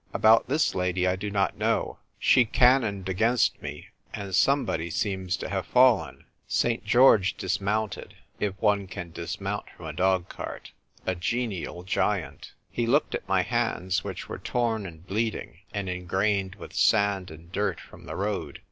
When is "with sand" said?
16.55-17.29